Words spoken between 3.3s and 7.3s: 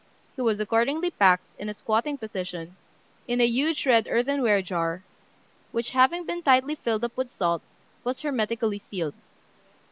a huge red earthenware jar, which, having been tightly filled up with.